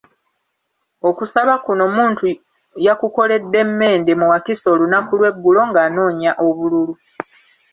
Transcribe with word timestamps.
Okusaba 1.09 1.53
kuno 1.65 1.85
Muntu 1.95 2.25
yakukoledde 2.85 3.59
Mende 3.79 4.11
mu 4.19 4.25
Wakiso 4.31 4.65
olunaku 4.75 5.11
lw’eggulo 5.19 5.61
ng’anoonya 5.69 6.31
obululu. 6.45 6.93